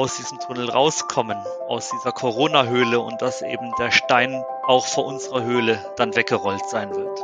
aus 0.00 0.16
diesem 0.16 0.38
Tunnel 0.40 0.70
rauskommen, 0.70 1.36
aus 1.68 1.90
dieser 1.90 2.12
Corona-Höhle 2.12 3.00
und 3.00 3.20
dass 3.20 3.42
eben 3.42 3.70
der 3.78 3.90
Stein 3.90 4.42
auch 4.66 4.86
vor 4.86 5.04
unserer 5.04 5.42
Höhle 5.42 5.78
dann 5.96 6.16
weggerollt 6.16 6.66
sein 6.70 6.90
wird. 6.90 7.20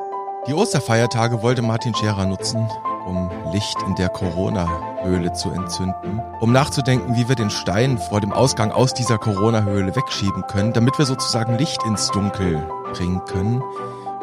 Die 0.47 0.53
Osterfeiertage 0.53 1.41
wollte 1.41 1.63
Martin 1.63 1.95
Scherer 1.95 2.27
nutzen, 2.27 2.71
um 3.07 3.31
Licht 3.51 3.79
in 3.87 3.95
der 3.95 4.11
Corona-Höhle 4.11 5.33
zu 5.33 5.49
entzünden, 5.51 6.21
um 6.41 6.53
nachzudenken, 6.53 7.17
wie 7.17 7.31
wir 7.31 7.35
den 7.35 7.49
Stein 7.49 7.97
vor 7.97 8.21
dem 8.21 8.35
Ausgang 8.35 8.71
aus 8.71 8.93
dieser 8.93 9.17
Corona-Höhle 9.17 9.97
wegschieben 9.97 10.47
können, 10.47 10.75
damit 10.75 10.99
wir 10.99 11.07
sozusagen 11.07 11.57
Licht 11.57 11.83
ins 11.85 12.11
Dunkel 12.11 12.69
bringen 12.93 13.25
können 13.25 13.63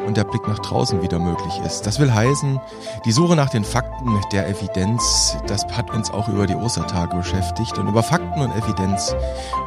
und 0.06 0.18
der 0.18 0.24
Blick 0.24 0.48
nach 0.48 0.60
draußen 0.60 1.02
wieder 1.02 1.20
möglich 1.20 1.60
ist. 1.66 1.86
Das 1.88 2.00
will 2.00 2.14
heißen, 2.14 2.60
die 3.06 3.12
Suche 3.12 3.36
nach 3.36 3.50
den 3.50 3.64
Fakten 3.64 4.20
der 4.32 4.48
Evidenz, 4.48 5.38
das 5.48 5.66
hat 5.66 5.92
uns 5.92 6.11
auch 6.11 6.28
über 6.28 6.48
die 6.48 6.56
Ostertage 6.56 7.16
beschäftigt 7.16 7.78
und 7.78 7.88
über 7.88 8.04
Fakten 8.04 8.42
und 8.42 8.56
Evidenz 8.56 9.16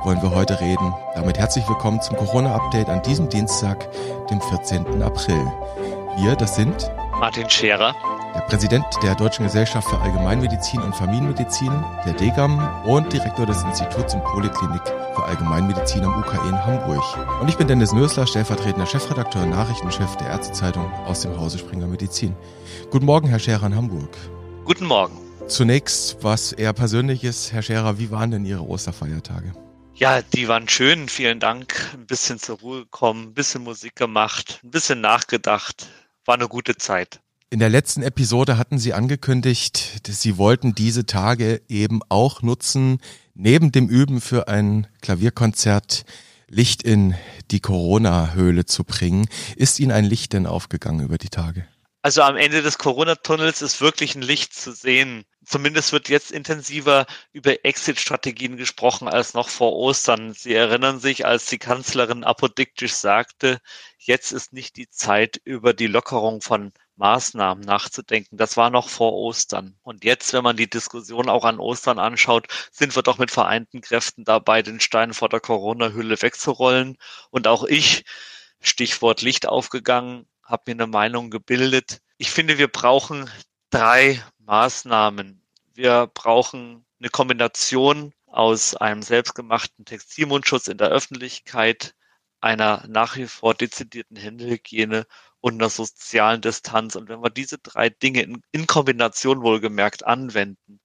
wollen 0.05 0.21
wir 0.23 0.31
heute 0.31 0.61
reden. 0.61 0.95
Damit 1.15 1.39
herzlich 1.39 1.69
willkommen 1.69 2.01
zum 2.01 2.17
Corona-Update 2.17 2.89
an 2.89 3.03
diesem 3.03 3.29
Dienstag, 3.29 3.89
dem 4.31 4.41
14. 4.41 5.03
April. 5.03 5.41
Wir, 6.19 6.37
das 6.37 6.57
sind 6.57 6.91
Martin 7.19 7.49
Scherer 7.49 7.95
der 8.37 8.43
Präsident 8.43 8.85
der 9.03 9.15
Deutschen 9.15 9.47
Gesellschaft 9.47 9.89
für 9.89 9.99
Allgemeinmedizin 9.99 10.81
und 10.83 10.95
Familienmedizin, 10.95 11.73
der 12.05 12.13
DGAM 12.13 12.85
und 12.85 13.11
Direktor 13.11 13.47
des 13.47 13.63
Instituts 13.63 14.15
und 14.15 14.23
Poliklinik 14.25 14.83
für 15.17 15.25
Allgemeinmedizin 15.25 16.05
am 16.05 16.21
UKE 16.21 16.49
in 16.49 16.67
Hamburg. 16.67 17.03
Und 17.41 17.49
ich 17.49 17.57
bin 17.57 17.67
Dennis 17.67 17.93
Nörsler, 17.93 18.27
stellvertretender 18.27 18.87
Chefredakteur 18.87 19.45
und 19.45 19.51
Nachrichtenchef 19.51 20.15
der 20.17 20.29
Ärztezeitung 20.29 20.93
aus 21.07 21.23
dem 21.23 21.37
Hause 21.39 21.59
Springer 21.59 21.87
Medizin. 21.87 22.37
Guten 22.91 23.07
Morgen, 23.07 23.27
Herr 23.27 23.39
Scherer 23.39 23.67
in 23.67 23.75
Hamburg. 23.75 24.15
Guten 24.67 24.85
Morgen. 24.85 25.17
Zunächst 25.49 26.23
was 26.23 26.53
eher 26.53 26.75
Persönliches. 26.75 27.51
Herr 27.51 27.63
Scherer, 27.63 27.99
wie 27.99 28.11
waren 28.11 28.31
denn 28.31 28.45
Ihre 28.45 28.63
Osterfeiertage? 28.63 29.55
Ja, 29.95 30.21
die 30.21 30.49
waren 30.49 30.69
schön. 30.69 31.09
Vielen 31.09 31.41
Dank. 31.41 31.93
Ein 31.95 32.07
bisschen 32.07 32.39
zur 32.39 32.59
Ruhe 32.59 32.81
gekommen, 32.81 33.29
ein 33.29 33.35
bisschen 33.35 33.65
Musik 33.65 33.97
gemacht, 33.97 34.61
ein 34.63 34.71
bisschen 34.71 35.01
nachgedacht. 35.01 35.89
War 36.27 36.35
eine 36.35 36.49
gute 36.49 36.77
Zeit. 36.77 37.21
In 37.49 37.61
der 37.61 37.69
letzten 37.69 38.03
Episode 38.03 38.59
hatten 38.59 38.77
Sie 38.77 38.93
angekündigt, 38.93 40.09
dass 40.09 40.21
Sie 40.21 40.37
wollten 40.37 40.75
diese 40.75 41.07
Tage 41.07 41.63
eben 41.69 42.01
auch 42.09 42.43
nutzen, 42.43 42.99
neben 43.35 43.71
dem 43.71 43.89
Üben 43.89 44.21
für 44.21 44.49
ein 44.49 44.89
Klavierkonzert 45.01 46.05
Licht 46.49 46.83
in 46.83 47.15
die 47.53 47.61
Corona-Höhle 47.61 48.67
zu 48.67 48.83
bringen. 48.83 49.29
Ist 49.55 49.79
Ihnen 49.79 49.93
ein 49.93 50.05
Licht 50.05 50.33
denn 50.33 50.47
aufgegangen 50.47 51.05
über 51.05 51.19
die 51.19 51.29
Tage? 51.29 51.69
Also 52.03 52.23
am 52.23 52.37
Ende 52.37 52.63
des 52.63 52.79
Corona-Tunnels 52.79 53.63
ist 53.63 53.81
wirklich 53.81 54.17
ein 54.17 54.23
Licht 54.23 54.53
zu 54.53 54.73
sehen. 54.73 55.25
Zumindest 55.45 55.93
wird 55.93 56.09
jetzt 56.09 56.33
intensiver 56.33 57.07
über 57.33 57.65
Exit-Strategien 57.65 58.57
gesprochen 58.57 59.07
als 59.07 59.35
noch 59.35 59.49
vor 59.49 59.73
Ostern. 59.73 60.33
Sie 60.33 60.55
erinnern 60.55 60.99
sich, 60.99 61.27
als 61.27 61.47
die 61.47 61.59
Kanzlerin 61.59 62.25
apodiktisch 62.25 62.95
sagte, 62.95 63.61
jetzt 63.99 64.33
ist 64.33 64.53
nicht 64.53 64.77
die 64.77 64.89
Zeit, 64.89 65.41
über 65.45 65.75
die 65.75 65.87
Lockerung 65.87 66.41
von 66.41 66.73
Maßnahmen 66.97 67.65
nachzudenken. 67.65 68.37
Das 68.37 68.57
war 68.57 68.71
noch 68.71 68.89
vor 68.89 69.13
Ostern. 69.13 69.79
Und 69.83 70.05
jetzt, 70.05 70.33
wenn 70.33 70.45
man 70.45 70.57
die 70.57 70.69
Diskussion 70.69 71.29
auch 71.29 71.45
an 71.45 71.61
Ostern 71.61 71.99
anschaut, 71.99 72.49
sind 72.73 72.97
wir 72.97 73.03
doch 73.03 73.19
mit 73.19 73.31
vereinten 73.31 73.81
Kräften 73.81 74.25
dabei, 74.25 74.63
den 74.63 74.81
Stein 74.81 75.15
vor 75.15 75.29
der 75.29 75.41
Corona-Hülle 75.41 76.21
wegzurollen. 76.21 76.97
Und 77.31 77.47
auch 77.47 77.65
ich, 77.65 78.05
Stichwort 78.61 79.23
Licht 79.23 79.47
aufgegangen, 79.47 80.27
habe 80.43 80.63
mir 80.67 80.73
eine 80.73 80.87
Meinung 80.87 81.31
gebildet. 81.31 82.01
Ich 82.19 82.31
finde, 82.31 82.59
wir 82.59 82.69
brauchen 82.69 83.31
drei 83.71 84.23
Maßnahmen. 84.39 85.43
Wir 85.75 86.11
brauchen 86.13 86.87
eine 86.99 87.11
Kombination 87.11 88.15
aus 88.27 88.75
einem 88.75 89.03
selbstgemachten 89.03 89.85
Textilmundschutz 89.85 90.69
in 90.69 90.79
der 90.79 90.89
Öffentlichkeit, 90.89 91.95
einer 92.41 92.85
nach 92.89 93.17
wie 93.17 93.27
vor 93.27 93.55
dezidierten 93.55 94.17
Händehygiene 94.17 95.07
und 95.41 95.55
einer 95.55 95.71
sozialen 95.71 96.41
Distanz. 96.41 96.97
Und 96.97 97.09
wenn 97.09 97.23
wir 97.23 97.31
diese 97.31 97.59
drei 97.59 97.89
Dinge 97.89 98.23
in, 98.23 98.43
in 98.53 98.67
Kombination 98.67 99.43
wohlgemerkt 99.43 100.07
anwenden, 100.07 100.81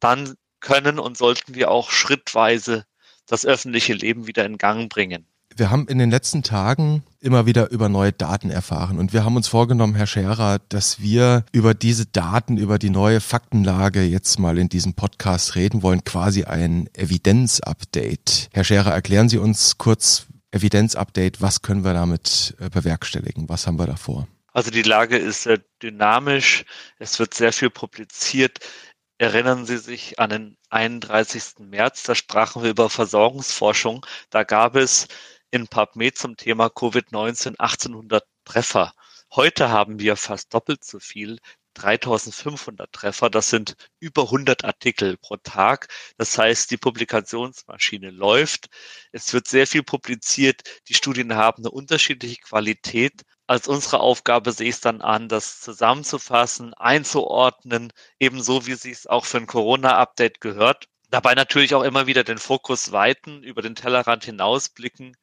dann 0.00 0.34
können 0.60 0.98
und 0.98 1.16
sollten 1.16 1.54
wir 1.54 1.70
auch 1.70 1.90
schrittweise 1.90 2.84
das 3.26 3.46
öffentliche 3.46 3.94
Leben 3.94 4.26
wieder 4.26 4.44
in 4.44 4.58
Gang 4.58 4.90
bringen. 4.90 5.26
Wir 5.54 5.70
haben 5.70 5.86
in 5.88 5.98
den 5.98 6.10
letzten 6.10 6.42
Tagen 6.42 7.02
immer 7.20 7.44
wieder 7.44 7.70
über 7.70 7.90
neue 7.90 8.12
Daten 8.12 8.50
erfahren 8.50 8.98
und 8.98 9.12
wir 9.12 9.24
haben 9.24 9.36
uns 9.36 9.48
vorgenommen, 9.48 9.94
Herr 9.94 10.06
Scherer, 10.06 10.60
dass 10.70 11.00
wir 11.00 11.44
über 11.52 11.74
diese 11.74 12.06
Daten, 12.06 12.56
über 12.56 12.78
die 12.78 12.88
neue 12.88 13.20
Faktenlage 13.20 14.02
jetzt 14.02 14.38
mal 14.38 14.56
in 14.56 14.70
diesem 14.70 14.94
Podcast 14.94 15.54
reden 15.54 15.82
wollen, 15.82 16.04
quasi 16.04 16.44
ein 16.44 16.88
Evidenz-Update. 16.94 18.48
Herr 18.52 18.64
Scherer, 18.64 18.92
erklären 18.92 19.28
Sie 19.28 19.38
uns 19.38 19.76
kurz, 19.76 20.26
Evidenzupdate, 20.52 21.40
was 21.40 21.62
können 21.62 21.84
wir 21.84 21.94
damit 21.94 22.54
äh, 22.60 22.68
bewerkstelligen? 22.68 23.48
Was 23.48 23.66
haben 23.66 23.78
wir 23.78 23.86
davor? 23.86 24.28
Also 24.52 24.70
die 24.70 24.82
Lage 24.82 25.16
ist 25.16 25.44
sehr 25.44 25.58
dynamisch, 25.82 26.64
es 26.98 27.18
wird 27.18 27.32
sehr 27.34 27.52
viel 27.52 27.70
publiziert. 27.70 28.60
Erinnern 29.16 29.66
Sie 29.66 29.78
sich 29.78 30.18
an 30.18 30.30
den 30.30 30.56
31. 30.68 31.60
März, 31.60 32.02
da 32.02 32.14
sprachen 32.14 32.62
wir 32.62 32.70
über 32.70 32.90
Versorgungsforschung. 32.90 34.04
Da 34.30 34.42
gab 34.42 34.76
es 34.76 35.08
in 35.50 35.68
PubMed 35.68 36.18
zum 36.18 36.36
Thema 36.36 36.66
Covid-19 36.66 37.58
1800 37.58 38.24
Treffer. 38.44 38.92
Heute 39.34 39.70
haben 39.70 39.98
wir 39.98 40.16
fast 40.16 40.52
doppelt 40.52 40.84
so 40.84 40.98
viel, 40.98 41.38
3500 41.74 42.92
Treffer. 42.92 43.30
Das 43.30 43.50
sind 43.50 43.76
über 44.00 44.24
100 44.24 44.64
Artikel 44.64 45.16
pro 45.18 45.36
Tag. 45.36 45.88
Das 46.18 46.36
heißt, 46.38 46.70
die 46.70 46.76
Publikationsmaschine 46.76 48.10
läuft. 48.10 48.68
Es 49.12 49.32
wird 49.32 49.48
sehr 49.48 49.66
viel 49.66 49.82
publiziert. 49.82 50.62
Die 50.88 50.94
Studien 50.94 51.34
haben 51.34 51.62
eine 51.62 51.70
unterschiedliche 51.70 52.40
Qualität. 52.42 53.22
Als 53.46 53.68
unsere 53.68 54.00
Aufgabe 54.00 54.52
sehe 54.52 54.68
ich 54.68 54.76
es 54.76 54.80
dann 54.80 55.02
an, 55.02 55.28
das 55.28 55.60
zusammenzufassen, 55.60 56.74
einzuordnen, 56.74 57.92
ebenso 58.18 58.66
wie 58.66 58.72
es 58.72 59.06
auch 59.06 59.24
für 59.26 59.38
ein 59.38 59.46
Corona-Update 59.46 60.40
gehört. 60.40 60.86
Dabei 61.10 61.34
natürlich 61.34 61.74
auch 61.74 61.82
immer 61.82 62.06
wieder 62.06 62.24
den 62.24 62.38
Fokus 62.38 62.92
weiten, 62.92 63.42
über 63.42 63.60
den 63.60 63.74
Tellerrand 63.74 64.24
hinausblicken, 64.24 65.14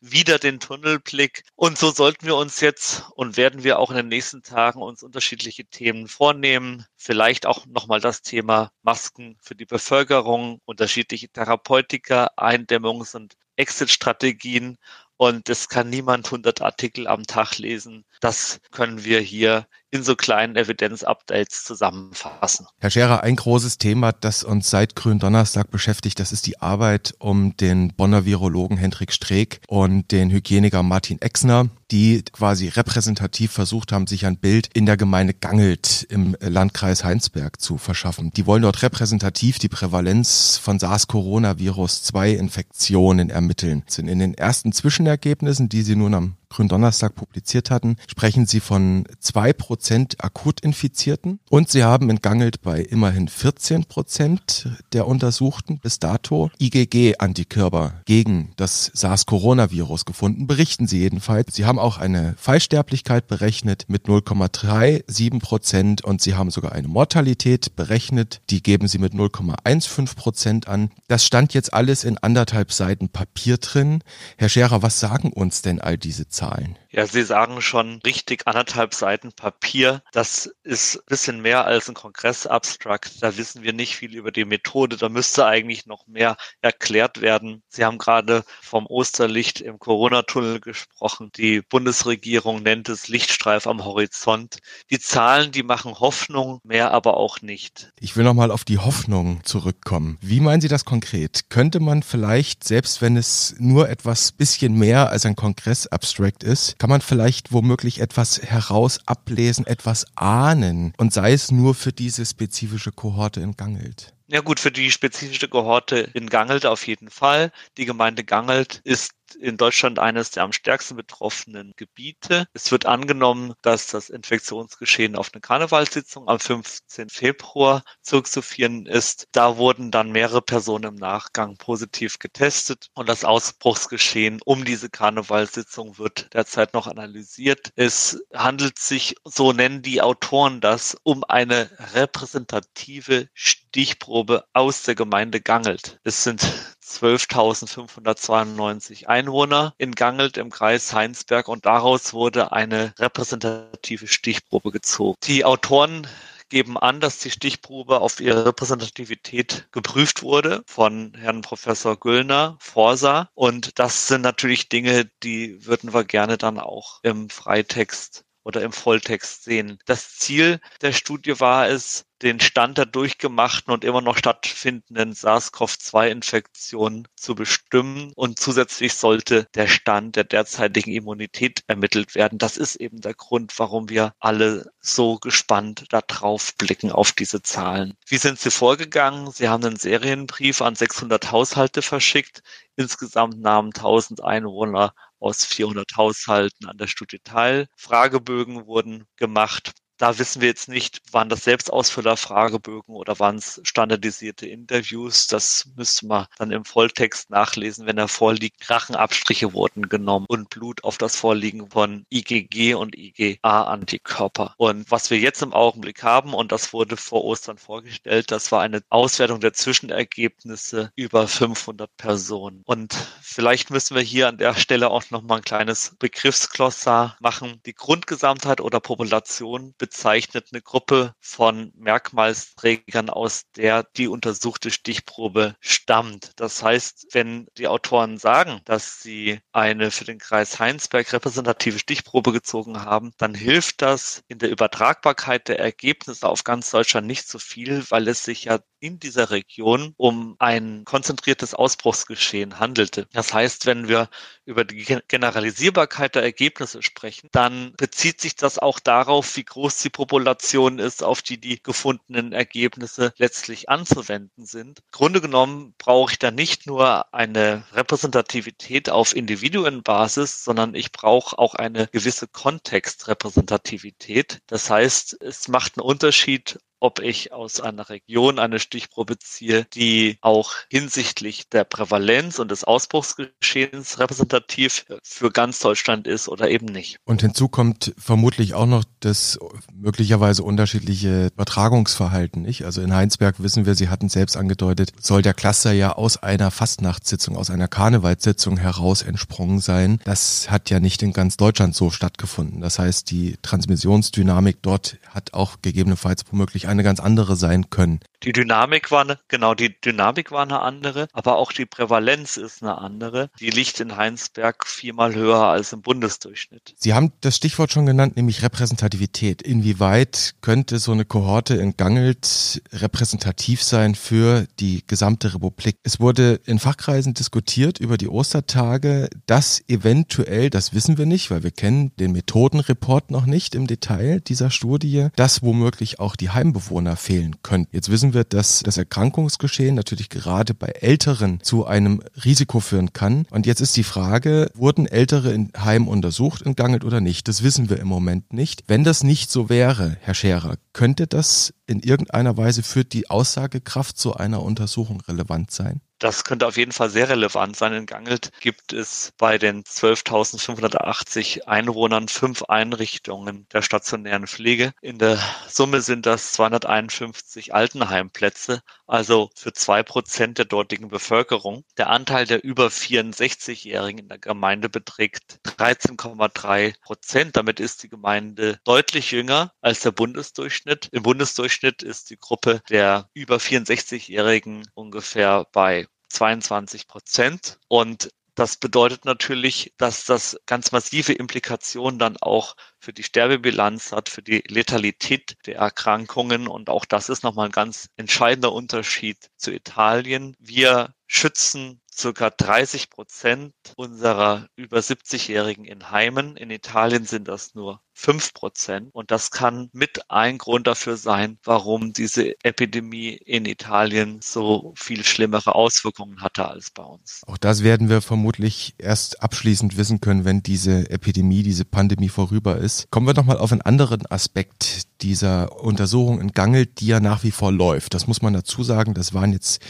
wieder 0.00 0.38
den 0.38 0.60
Tunnelblick. 0.60 1.44
Und 1.56 1.78
so 1.78 1.90
sollten 1.90 2.26
wir 2.26 2.36
uns 2.36 2.60
jetzt 2.60 3.04
und 3.14 3.36
werden 3.36 3.64
wir 3.64 3.78
auch 3.78 3.90
in 3.90 3.96
den 3.96 4.08
nächsten 4.08 4.42
Tagen 4.42 4.82
uns 4.82 5.02
unterschiedliche 5.02 5.64
Themen 5.66 6.08
vornehmen. 6.08 6.86
Vielleicht 6.96 7.46
auch 7.46 7.66
nochmal 7.66 8.00
das 8.00 8.22
Thema 8.22 8.72
Masken 8.82 9.36
für 9.40 9.54
die 9.54 9.66
Bevölkerung, 9.66 10.60
unterschiedliche 10.64 11.28
Therapeutika, 11.28 12.30
Eindämmungs- 12.36 13.14
und 13.14 13.34
Exit-Strategien. 13.56 14.78
Und 15.16 15.50
es 15.50 15.68
kann 15.68 15.90
niemand 15.90 16.26
100 16.26 16.62
Artikel 16.62 17.06
am 17.06 17.24
Tag 17.26 17.58
lesen. 17.58 18.06
Das 18.20 18.58
können 18.70 19.04
wir 19.04 19.20
hier 19.20 19.66
in 19.90 20.02
so 20.02 20.14
kleinen 20.14 20.56
Evidenz-Updates 20.56 21.64
zusammenfassen. 21.64 22.66
Herr 22.78 22.90
Scherer, 22.90 23.22
ein 23.22 23.36
großes 23.36 23.78
Thema, 23.78 24.12
das 24.12 24.44
uns 24.44 24.70
seit 24.70 24.94
Gründonnerstag 24.94 25.70
beschäftigt, 25.70 26.20
das 26.20 26.32
ist 26.32 26.46
die 26.46 26.60
Arbeit 26.60 27.14
um 27.18 27.56
den 27.56 27.92
Bonner 27.94 28.24
Virologen 28.24 28.76
Hendrik 28.76 29.12
Streeck 29.12 29.60
und 29.66 30.12
den 30.12 30.30
Hygieniker 30.30 30.82
Martin 30.82 31.20
Exner, 31.20 31.68
die 31.90 32.22
quasi 32.32 32.68
repräsentativ 32.68 33.52
versucht 33.52 33.92
haben, 33.92 34.06
sich 34.06 34.26
ein 34.26 34.36
Bild 34.36 34.68
in 34.72 34.86
der 34.86 34.96
Gemeinde 34.96 35.34
Gangelt 35.34 36.06
im 36.08 36.36
Landkreis 36.40 37.04
Heinsberg 37.04 37.60
zu 37.60 37.76
verschaffen. 37.78 38.30
Die 38.32 38.46
wollen 38.46 38.62
dort 38.62 38.82
repräsentativ 38.82 39.58
die 39.58 39.68
Prävalenz 39.68 40.56
von 40.56 40.78
SARS-Coronavirus-2-Infektionen 40.78 43.28
ermitteln. 43.30 43.82
In 43.96 44.18
den 44.18 44.34
ersten 44.34 44.72
Zwischenergebnissen, 44.72 45.68
die 45.68 45.82
sie 45.82 45.96
nun 45.96 46.14
am 46.14 46.36
Gründonnerstag 46.50 47.14
publiziert 47.14 47.70
hatten, 47.70 47.96
sprechen 48.08 48.44
sie 48.44 48.60
von 48.60 49.04
zwei 49.20 49.52
Prozent 49.52 50.22
Akutinfizierten 50.22 51.38
und 51.48 51.70
sie 51.70 51.84
haben 51.84 52.10
entgangelt 52.10 52.60
bei 52.60 52.80
immerhin 52.80 53.28
14 53.28 53.84
Prozent 53.84 54.68
der 54.92 55.06
Untersuchten 55.06 55.78
bis 55.78 56.00
dato 56.00 56.50
IgG-Antikörper 56.60 58.02
gegen 58.04 58.52
das 58.56 58.90
SARS-Coronavirus 58.94 60.04
gefunden, 60.04 60.48
berichten 60.48 60.88
sie 60.88 60.98
jedenfalls. 60.98 61.54
Sie 61.54 61.64
haben 61.64 61.78
auch 61.80 61.98
eine 61.98 62.34
Fallsterblichkeit 62.38 63.26
berechnet 63.26 63.84
mit 63.88 64.06
0,37 64.06 65.40
Prozent 65.40 66.04
und 66.04 66.20
sie 66.20 66.34
haben 66.34 66.50
sogar 66.50 66.72
eine 66.72 66.88
Mortalität 66.88 67.76
berechnet, 67.76 68.40
die 68.50 68.62
geben 68.62 68.88
sie 68.88 68.98
mit 68.98 69.12
0,15 69.12 70.16
Prozent 70.16 70.68
an. 70.68 70.90
Das 71.08 71.24
stand 71.24 71.54
jetzt 71.54 71.72
alles 71.74 72.04
in 72.04 72.18
anderthalb 72.18 72.72
Seiten 72.72 73.08
Papier 73.08 73.58
drin. 73.58 74.02
Herr 74.36 74.48
Scherer, 74.48 74.82
was 74.82 75.00
sagen 75.00 75.32
uns 75.32 75.62
denn 75.62 75.80
all 75.80 75.98
diese 75.98 76.28
Zahlen? 76.28 76.76
Ja, 76.92 77.06
Sie 77.06 77.22
sagen 77.22 77.62
schon 77.62 78.00
richtig 78.04 78.48
anderthalb 78.48 78.94
Seiten 78.94 79.32
Papier. 79.32 80.02
Das 80.12 80.50
ist 80.64 80.96
ein 80.96 81.02
bisschen 81.06 81.40
mehr 81.40 81.64
als 81.64 81.88
ein 81.88 81.94
Kongressabstrakt. 81.94 83.22
Da 83.22 83.36
wissen 83.36 83.62
wir 83.62 83.72
nicht 83.72 83.94
viel 83.94 84.16
über 84.16 84.32
die 84.32 84.44
Methode. 84.44 84.96
Da 84.96 85.08
müsste 85.08 85.46
eigentlich 85.46 85.86
noch 85.86 86.08
mehr 86.08 86.36
erklärt 86.62 87.20
werden. 87.20 87.62
Sie 87.68 87.84
haben 87.84 87.98
gerade 87.98 88.42
vom 88.60 88.86
Osterlicht 88.86 89.60
im 89.60 89.78
Corona-Tunnel 89.78 90.58
gesprochen. 90.58 91.30
Die 91.36 91.62
Bundesregierung 91.62 92.64
nennt 92.64 92.88
es 92.88 93.06
Lichtstreif 93.06 93.68
am 93.68 93.84
Horizont. 93.84 94.58
Die 94.90 94.98
Zahlen, 94.98 95.52
die 95.52 95.62
machen 95.62 96.00
Hoffnung, 96.00 96.58
mehr 96.64 96.90
aber 96.90 97.16
auch 97.16 97.40
nicht. 97.40 97.92
Ich 98.00 98.16
will 98.16 98.24
nochmal 98.24 98.50
auf 98.50 98.64
die 98.64 98.78
Hoffnung 98.78 99.44
zurückkommen. 99.44 100.18
Wie 100.20 100.40
meinen 100.40 100.60
Sie 100.60 100.68
das 100.68 100.84
konkret? 100.84 101.50
Könnte 101.50 101.78
man 101.78 102.02
vielleicht, 102.02 102.64
selbst 102.64 103.00
wenn 103.00 103.16
es 103.16 103.54
nur 103.60 103.88
etwas 103.88 104.32
bisschen 104.32 104.74
mehr 104.74 105.10
als 105.10 105.24
ein 105.24 105.36
Kongressabstract 105.36 106.42
ist, 106.42 106.79
kann 106.80 106.88
man 106.88 107.02
vielleicht 107.02 107.52
womöglich 107.52 108.00
etwas 108.00 108.40
heraus 108.40 109.00
ablesen, 109.04 109.66
etwas 109.66 110.06
ahnen 110.14 110.94
und 110.96 111.12
sei 111.12 111.34
es 111.34 111.50
nur 111.50 111.74
für 111.74 111.92
diese 111.92 112.24
spezifische 112.24 112.90
Kohorte 112.90 113.40
in 113.40 113.54
Gangelt? 113.54 114.14
Ja 114.28 114.40
gut, 114.40 114.58
für 114.60 114.72
die 114.72 114.90
spezifische 114.90 115.46
Kohorte 115.46 116.08
in 116.14 116.30
Gangelt 116.30 116.64
auf 116.64 116.86
jeden 116.86 117.10
Fall. 117.10 117.52
Die 117.76 117.84
Gemeinde 117.84 118.24
Gangelt 118.24 118.80
ist 118.84 119.12
in 119.34 119.56
Deutschland 119.56 119.98
eines 119.98 120.30
der 120.30 120.44
am 120.44 120.52
stärksten 120.52 120.96
betroffenen 120.96 121.72
Gebiete. 121.76 122.46
Es 122.52 122.70
wird 122.70 122.86
angenommen, 122.86 123.54
dass 123.62 123.88
das 123.88 124.10
Infektionsgeschehen 124.10 125.16
auf 125.16 125.30
eine 125.32 125.40
Karnevalssitzung 125.40 126.28
am 126.28 126.38
15. 126.38 127.08
Februar 127.08 127.82
zurückzuführen 128.02 128.86
ist. 128.86 129.28
Da 129.32 129.56
wurden 129.56 129.90
dann 129.90 130.12
mehrere 130.12 130.42
Personen 130.42 130.84
im 130.84 130.94
Nachgang 130.96 131.56
positiv 131.56 132.18
getestet 132.18 132.88
und 132.94 133.08
das 133.08 133.24
Ausbruchsgeschehen 133.24 134.40
um 134.44 134.64
diese 134.64 134.90
Karnevalssitzung 134.90 135.98
wird 135.98 136.32
derzeit 136.34 136.74
noch 136.74 136.86
analysiert. 136.86 137.72
Es 137.76 138.22
handelt 138.34 138.78
sich, 138.78 139.14
so 139.24 139.52
nennen 139.52 139.82
die 139.82 140.02
Autoren 140.02 140.60
das, 140.60 140.96
um 141.02 141.24
eine 141.24 141.70
repräsentative 141.94 143.28
Stichprobe 143.34 144.44
aus 144.52 144.82
der 144.82 144.94
Gemeinde 144.94 145.40
Gangelt. 145.40 145.98
Es 146.04 146.24
sind 146.24 146.42
12.592 146.90 149.06
Einwohner 149.06 149.74
in 149.78 149.94
Gangelt 149.94 150.36
im 150.36 150.50
Kreis 150.50 150.92
Heinsberg 150.92 151.48
und 151.48 151.66
daraus 151.66 152.12
wurde 152.12 152.52
eine 152.52 152.92
repräsentative 152.98 154.06
Stichprobe 154.06 154.70
gezogen. 154.70 155.16
Die 155.24 155.44
Autoren 155.44 156.06
geben 156.50 156.76
an, 156.76 157.00
dass 157.00 157.18
die 157.18 157.30
Stichprobe 157.30 158.00
auf 158.00 158.20
ihre 158.20 158.44
Repräsentativität 158.44 159.68
geprüft 159.72 160.22
wurde 160.22 160.62
von 160.66 161.14
Herrn 161.16 161.40
Professor 161.40 161.96
Güllner, 161.96 162.58
Forsa. 162.60 163.30
Und 163.34 163.78
das 163.78 164.08
sind 164.08 164.22
natürlich 164.22 164.68
Dinge, 164.68 165.10
die 165.22 165.64
würden 165.64 165.94
wir 165.94 166.04
gerne 166.04 166.36
dann 166.36 166.58
auch 166.58 167.00
im 167.02 167.30
Freitext 167.30 168.24
oder 168.44 168.62
im 168.62 168.72
Volltext 168.72 169.44
sehen. 169.44 169.78
Das 169.86 170.16
Ziel 170.16 170.60
der 170.80 170.92
Studie 170.92 171.40
war 171.40 171.68
es, 171.68 172.06
den 172.22 172.40
Stand 172.40 172.78
der 172.78 172.86
durchgemachten 172.86 173.72
und 173.72 173.84
immer 173.84 174.00
noch 174.02 174.18
stattfindenden 174.18 175.14
SARS-CoV-2-Infektion 175.14 177.08
zu 177.16 177.34
bestimmen. 177.34 178.12
Und 178.14 178.38
zusätzlich 178.38 178.94
sollte 178.94 179.46
der 179.54 179.68
Stand 179.68 180.16
der 180.16 180.24
derzeitigen 180.24 180.92
Immunität 180.92 181.64
ermittelt 181.66 182.14
werden. 182.14 182.38
Das 182.38 182.56
ist 182.58 182.76
eben 182.76 183.00
der 183.00 183.14
Grund, 183.14 183.58
warum 183.58 183.88
wir 183.88 184.12
alle 184.20 184.70
so 184.80 185.16
gespannt 185.16 185.86
darauf 185.90 186.54
blicken, 186.56 186.92
auf 186.92 187.12
diese 187.12 187.42
Zahlen. 187.42 187.96
Wie 188.06 188.18
sind 188.18 188.38
Sie 188.38 188.50
vorgegangen? 188.50 189.30
Sie 189.30 189.48
haben 189.48 189.64
einen 189.64 189.76
Serienbrief 189.76 190.60
an 190.60 190.74
600 190.74 191.32
Haushalte 191.32 191.80
verschickt. 191.82 192.42
Insgesamt 192.76 193.40
nahmen 193.40 193.72
1000 193.74 194.22
Einwohner 194.22 194.94
aus 195.20 195.44
400 195.44 195.96
Haushalten 195.96 196.66
an 196.66 196.78
der 196.78 196.88
Studie 196.88 197.20
teil. 197.22 197.68
Fragebögen 197.76 198.66
wurden 198.66 199.04
gemacht. 199.16 199.72
Da 200.00 200.18
wissen 200.18 200.40
wir 200.40 200.48
jetzt 200.48 200.66
nicht, 200.66 201.02
waren 201.12 201.28
das 201.28 201.44
Selbstausfüller-Fragebögen 201.44 202.94
oder 202.94 203.18
waren 203.18 203.36
es 203.36 203.60
standardisierte 203.64 204.46
Interviews. 204.46 205.26
Das 205.26 205.68
müsste 205.76 206.06
man 206.06 206.26
dann 206.38 206.52
im 206.52 206.64
Volltext 206.64 207.28
nachlesen, 207.28 207.84
wenn 207.84 207.98
er 207.98 208.08
vorliegt. 208.08 208.70
Rachenabstriche 208.70 209.52
wurden 209.52 209.90
genommen 209.90 210.24
und 210.26 210.48
Blut 210.48 210.84
auf 210.84 210.96
das 210.96 211.16
Vorliegen 211.16 211.70
von 211.70 212.06
IgG 212.10 212.72
und 212.72 212.96
IgA-Antikörper. 212.96 214.54
Und 214.56 214.90
was 214.90 215.10
wir 215.10 215.18
jetzt 215.18 215.42
im 215.42 215.52
Augenblick 215.52 216.02
haben, 216.02 216.32
und 216.32 216.50
das 216.50 216.72
wurde 216.72 216.96
vor 216.96 217.22
Ostern 217.22 217.58
vorgestellt, 217.58 218.30
das 218.30 218.50
war 218.52 218.62
eine 218.62 218.80
Auswertung 218.88 219.40
der 219.40 219.52
Zwischenergebnisse 219.52 220.92
über 220.96 221.28
500 221.28 221.94
Personen. 221.98 222.62
Und 222.64 222.94
vielleicht 223.20 223.68
müssen 223.68 223.96
wir 223.96 224.02
hier 224.02 224.28
an 224.28 224.38
der 224.38 224.54
Stelle 224.54 224.88
auch 224.88 225.10
nochmal 225.10 225.40
ein 225.40 225.44
kleines 225.44 225.94
Begriffsklossar 225.98 227.18
machen. 227.20 227.60
Die 227.66 227.74
Grundgesamtheit 227.74 228.62
oder 228.62 228.80
Population 228.80 229.74
bezeichnet 229.90 230.48
eine 230.52 230.62
Gruppe 230.62 231.14
von 231.20 231.72
Merkmalsträgern, 231.76 233.10
aus 233.10 233.50
der 233.56 233.82
die 233.96 234.06
untersuchte 234.08 234.70
Stichprobe 234.70 235.56
stammt. 235.60 236.32
Das 236.36 236.62
heißt, 236.62 237.08
wenn 237.12 237.48
die 237.58 237.66
Autoren 237.66 238.16
sagen, 238.16 238.60
dass 238.64 239.02
sie 239.02 239.40
eine 239.52 239.90
für 239.90 240.04
den 240.04 240.18
Kreis 240.18 240.58
Heinsberg 240.60 241.12
repräsentative 241.12 241.78
Stichprobe 241.80 242.32
gezogen 242.32 242.82
haben, 242.84 243.12
dann 243.18 243.34
hilft 243.34 243.82
das 243.82 244.22
in 244.28 244.38
der 244.38 244.50
Übertragbarkeit 244.50 245.48
der 245.48 245.58
Ergebnisse 245.58 246.28
auf 246.28 246.44
ganz 246.44 246.70
Deutschland 246.70 247.06
nicht 247.08 247.26
so 247.28 247.38
viel, 247.38 247.84
weil 247.90 248.06
es 248.08 248.24
sich 248.24 248.44
ja 248.44 248.60
in 248.80 248.98
dieser 248.98 249.30
Region 249.30 249.94
um 249.96 250.36
ein 250.38 250.84
konzentriertes 250.84 251.54
Ausbruchsgeschehen 251.54 252.58
handelte. 252.58 253.06
Das 253.12 253.32
heißt, 253.32 253.66
wenn 253.66 253.88
wir 253.88 254.08
über 254.44 254.64
die 254.64 254.84
Generalisierbarkeit 255.06 256.14
der 256.14 256.22
Ergebnisse 256.22 256.82
sprechen, 256.82 257.28
dann 257.32 257.74
bezieht 257.76 258.20
sich 258.20 258.36
das 258.36 258.58
auch 258.58 258.80
darauf, 258.80 259.36
wie 259.36 259.44
groß 259.44 259.78
die 259.78 259.90
Population 259.90 260.78
ist, 260.78 261.04
auf 261.04 261.22
die 261.22 261.38
die 261.38 261.62
gefundenen 261.62 262.32
Ergebnisse 262.32 263.12
letztlich 263.16 263.68
anzuwenden 263.68 264.46
sind. 264.46 264.80
Grunde 264.90 265.20
genommen 265.20 265.74
brauche 265.78 266.12
ich 266.12 266.18
da 266.18 266.30
nicht 266.30 266.66
nur 266.66 267.12
eine 267.14 267.64
Repräsentativität 267.72 268.90
auf 268.90 269.14
Individuenbasis, 269.14 270.42
sondern 270.42 270.74
ich 270.74 270.92
brauche 270.92 271.38
auch 271.38 271.54
eine 271.54 271.86
gewisse 271.88 272.28
Kontextrepräsentativität. 272.28 274.40
Das 274.46 274.70
heißt, 274.70 275.18
es 275.20 275.48
macht 275.48 275.78
einen 275.78 275.86
Unterschied, 275.86 276.58
ob 276.80 277.00
ich 277.00 277.32
aus 277.32 277.60
einer 277.60 277.88
Region 277.88 278.38
eine 278.38 278.58
Stichprobe 278.58 279.18
ziehe, 279.18 279.66
die 279.74 280.18
auch 280.20 280.52
hinsichtlich 280.68 281.48
der 281.48 281.64
Prävalenz 281.64 282.38
und 282.38 282.50
des 282.50 282.64
Ausbruchsgeschehens 282.64 283.98
repräsentativ 283.98 284.86
für 285.02 285.30
ganz 285.30 285.60
Deutschland 285.60 286.06
ist 286.06 286.28
oder 286.28 286.50
eben 286.50 286.66
nicht. 286.66 286.96
Und 287.04 287.20
hinzu 287.20 287.48
kommt 287.48 287.94
vermutlich 287.98 288.54
auch 288.54 288.66
noch 288.66 288.84
das 289.00 289.38
möglicherweise 289.72 290.42
unterschiedliche 290.42 291.28
Übertragungsverhalten, 291.34 292.42
nicht? 292.42 292.64
Also 292.64 292.80
in 292.80 292.94
Heinsberg 292.94 293.42
wissen 293.42 293.66
wir, 293.66 293.74
Sie 293.74 293.88
hatten 293.88 294.08
selbst 294.08 294.36
angedeutet, 294.36 294.92
soll 295.00 295.22
der 295.22 295.34
Cluster 295.34 295.72
ja 295.72 295.92
aus 295.92 296.16
einer 296.16 296.50
Fastnachtssitzung, 296.50 297.36
aus 297.36 297.50
einer 297.50 297.68
Karnevalssitzung 297.68 298.56
heraus 298.56 299.02
entsprungen 299.02 299.60
sein. 299.60 300.00
Das 300.04 300.50
hat 300.50 300.70
ja 300.70 300.80
nicht 300.80 301.02
in 301.02 301.12
ganz 301.12 301.36
Deutschland 301.36 301.74
so 301.74 301.90
stattgefunden. 301.90 302.60
Das 302.60 302.78
heißt, 302.78 303.10
die 303.10 303.36
Transmissionsdynamik 303.42 304.62
dort 304.62 304.98
hat 305.08 305.34
auch 305.34 305.56
gegebenenfalls 305.62 306.24
womöglich 306.30 306.68
eine 306.70 306.82
ganz 306.82 307.00
andere 307.00 307.36
sein 307.36 307.68
können. 307.68 308.00
Die 308.22 308.32
Dynamik 308.32 308.90
war 308.90 309.02
eine, 309.02 309.18
genau, 309.28 309.54
die 309.54 309.80
Dynamik 309.80 310.30
war 310.30 310.42
eine 310.42 310.60
andere, 310.60 311.08
aber 311.12 311.36
auch 311.36 311.52
die 311.52 311.64
Prävalenz 311.64 312.36
ist 312.36 312.62
eine 312.62 312.76
andere. 312.76 313.30
Die 313.40 313.48
liegt 313.48 313.80
in 313.80 313.96
Heinsberg 313.96 314.66
viermal 314.66 315.14
höher 315.14 315.44
als 315.44 315.72
im 315.72 315.80
Bundesdurchschnitt. 315.80 316.74
Sie 316.76 316.92
haben 316.92 317.12
das 317.22 317.36
Stichwort 317.36 317.72
schon 317.72 317.86
genannt, 317.86 318.16
nämlich 318.16 318.42
Repräsentativität. 318.42 319.40
Inwieweit 319.40 320.34
könnte 320.42 320.78
so 320.78 320.92
eine 320.92 321.06
Kohorte 321.06 321.54
in 321.54 321.78
Gangelt 321.78 322.62
repräsentativ 322.72 323.62
sein 323.62 323.94
für 323.94 324.46
die 324.58 324.84
gesamte 324.86 325.34
Republik? 325.34 325.76
Es 325.82 325.98
wurde 325.98 326.40
in 326.44 326.58
Fachkreisen 326.58 327.14
diskutiert 327.14 327.80
über 327.80 327.96
die 327.96 328.08
Ostertage, 328.08 329.08
dass 329.24 329.62
eventuell, 329.66 330.50
das 330.50 330.74
wissen 330.74 330.98
wir 330.98 331.06
nicht, 331.06 331.30
weil 331.30 331.42
wir 331.42 331.52
kennen 331.52 331.92
den 331.96 332.12
Methodenreport 332.12 333.10
noch 333.10 333.24
nicht 333.24 333.54
im 333.54 333.66
Detail 333.66 334.20
dieser 334.20 334.50
Studie, 334.50 335.08
dass 335.16 335.42
womöglich 335.42 336.00
auch 336.00 336.16
die 336.16 336.30
Heimbewohner 336.30 336.96
fehlen 336.96 337.42
könnten. 337.42 337.74
Jetzt 337.74 337.90
wissen 337.90 338.09
wird, 338.14 338.32
dass 338.32 338.60
das 338.60 338.76
Erkrankungsgeschehen 338.76 339.74
natürlich 339.74 340.08
gerade 340.08 340.54
bei 340.54 340.68
Älteren 340.68 341.40
zu 341.42 341.66
einem 341.66 342.02
Risiko 342.24 342.60
führen 342.60 342.92
kann. 342.92 343.26
Und 343.30 343.46
jetzt 343.46 343.60
ist 343.60 343.76
die 343.76 343.84
Frage, 343.84 344.50
wurden 344.54 344.86
Ältere 344.86 345.32
in 345.32 345.50
Heim 345.56 345.88
untersucht 345.88 346.42
in 346.42 346.56
Gangelt 346.56 346.84
oder 346.84 347.00
nicht? 347.00 347.28
Das 347.28 347.42
wissen 347.42 347.70
wir 347.70 347.78
im 347.78 347.88
Moment 347.88 348.32
nicht. 348.32 348.64
Wenn 348.66 348.84
das 348.84 349.02
nicht 349.02 349.30
so 349.30 349.48
wäre, 349.48 349.96
Herr 350.00 350.14
Scherer, 350.14 350.56
könnte 350.72 351.06
das 351.06 351.54
in 351.66 351.80
irgendeiner 351.80 352.36
Weise 352.36 352.62
für 352.62 352.84
die 352.84 353.10
Aussagekraft 353.10 353.98
zu 353.98 354.14
einer 354.14 354.42
Untersuchung 354.42 355.00
relevant 355.02 355.50
sein? 355.50 355.80
Das 356.00 356.24
könnte 356.24 356.46
auf 356.46 356.56
jeden 356.56 356.72
Fall 356.72 356.88
sehr 356.88 357.10
relevant 357.10 357.56
sein. 357.56 357.74
In 357.74 357.84
Gangelt 357.84 358.30
gibt 358.40 358.72
es 358.72 359.12
bei 359.18 359.36
den 359.36 359.64
12.580 359.64 361.42
Einwohnern 361.42 362.08
fünf 362.08 362.42
Einrichtungen 362.44 363.46
der 363.52 363.60
stationären 363.60 364.26
Pflege. 364.26 364.72
In 364.80 364.98
der 364.98 365.18
Summe 365.46 365.82
sind 365.82 366.06
das 366.06 366.32
251 366.32 367.54
Altenheimplätze, 367.54 368.62
also 368.90 369.30
für 369.36 369.52
zwei 369.52 369.84
Prozent 369.84 370.38
der 370.38 370.46
dortigen 370.46 370.88
Bevölkerung. 370.88 371.64
Der 371.78 371.90
Anteil 371.90 372.26
der 372.26 372.42
über 372.42 372.66
64-Jährigen 372.66 374.00
in 374.00 374.08
der 374.08 374.18
Gemeinde 374.18 374.68
beträgt 374.68 375.38
13,3 375.44 376.74
Prozent. 376.82 377.36
Damit 377.36 377.60
ist 377.60 377.84
die 377.84 377.88
Gemeinde 377.88 378.58
deutlich 378.64 379.12
jünger 379.12 379.52
als 379.60 379.80
der 379.80 379.92
Bundesdurchschnitt. 379.92 380.88
Im 380.90 381.04
Bundesdurchschnitt 381.04 381.84
ist 381.84 382.10
die 382.10 382.18
Gruppe 382.18 382.62
der 382.68 383.08
über 383.14 383.36
64-Jährigen 383.36 384.66
ungefähr 384.74 385.46
bei 385.52 385.86
22 386.08 386.88
Prozent. 386.88 387.60
Und 387.68 388.10
das 388.40 388.56
bedeutet 388.56 389.04
natürlich, 389.04 389.74
dass 389.76 390.06
das 390.06 390.40
ganz 390.46 390.72
massive 390.72 391.12
Implikationen 391.12 391.98
dann 391.98 392.16
auch 392.22 392.56
für 392.78 392.94
die 392.94 393.02
Sterbebilanz 393.02 393.92
hat, 393.92 394.08
für 394.08 394.22
die 394.22 394.42
Letalität 394.48 395.36
der 395.44 395.56
Erkrankungen. 395.56 396.48
Und 396.48 396.70
auch 396.70 396.86
das 396.86 397.10
ist 397.10 397.22
nochmal 397.22 397.46
ein 397.46 397.52
ganz 397.52 397.90
entscheidender 397.96 398.54
Unterschied 398.54 399.18
zu 399.36 399.52
Italien. 399.52 400.34
Wir 400.38 400.94
schützen 401.06 401.82
circa 402.00 402.30
30 402.30 402.90
Prozent 402.90 403.52
unserer 403.76 404.48
über 404.56 404.78
70-Jährigen 404.78 405.64
in 405.64 405.90
Heimen. 405.90 406.36
In 406.36 406.50
Italien 406.50 407.04
sind 407.04 407.28
das 407.28 407.54
nur 407.54 407.80
5 407.92 408.32
Prozent. 408.32 408.88
Und 408.92 409.10
das 409.10 409.30
kann 409.30 409.68
mit 409.72 410.10
ein 410.10 410.38
Grund 410.38 410.66
dafür 410.66 410.96
sein, 410.96 411.38
warum 411.44 411.92
diese 411.92 412.34
Epidemie 412.42 413.10
in 413.10 413.44
Italien 413.44 414.20
so 414.22 414.72
viel 414.76 415.04
schlimmere 415.04 415.54
Auswirkungen 415.54 416.22
hatte 416.22 416.48
als 416.48 416.70
bei 416.70 416.82
uns. 416.82 417.22
Auch 417.26 417.36
das 417.36 417.62
werden 417.62 417.88
wir 417.88 418.00
vermutlich 418.00 418.74
erst 418.78 419.22
abschließend 419.22 419.76
wissen 419.76 420.00
können, 420.00 420.24
wenn 420.24 420.42
diese 420.42 420.88
Epidemie, 420.90 421.42
diese 421.42 421.64
Pandemie 421.66 422.08
vorüber 422.08 422.56
ist. 422.56 422.90
Kommen 422.90 423.06
wir 423.06 423.14
nochmal 423.14 423.38
auf 423.38 423.52
einen 423.52 423.62
anderen 423.62 424.06
Aspekt 424.06 424.84
dieser 425.02 425.62
Untersuchung 425.62 426.20
in 426.20 426.32
Gangelt, 426.32 426.80
die 426.80 426.86
ja 426.86 427.00
nach 427.00 427.22
wie 427.22 427.30
vor 427.30 427.52
läuft. 427.52 427.94
Das 427.94 428.06
muss 428.06 428.22
man 428.22 428.32
dazu 428.32 428.62
sagen. 428.62 428.94
Das 428.94 429.12
waren 429.14 429.32
jetzt 429.32 429.62